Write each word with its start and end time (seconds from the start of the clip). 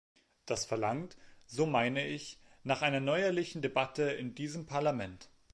Das 0.47 0.65
verlangt, 0.65 1.15
so 1.45 1.67
meine 1.67 2.07
ich, 2.07 2.39
nach 2.63 2.81
einer 2.81 2.99
neuerlichen 2.99 3.61
Debatte 3.61 4.05
in 4.09 4.33
diesem 4.33 4.65
Parlament. 4.65 5.29